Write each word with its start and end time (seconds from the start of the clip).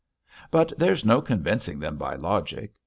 But 0.49 0.73
there's 0.79 1.05
no 1.05 1.21
convincing 1.21 1.77
them 1.77 1.97
by 1.97 2.15
logic.... 2.15 2.73